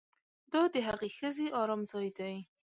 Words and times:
دا 0.53 0.61
د 0.73 0.75
هغې 0.87 1.09
ښځې 1.17 1.47
ارام 1.61 1.81
ځای 1.91 2.07
دی 2.17 2.35